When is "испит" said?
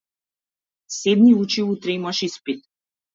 2.27-2.61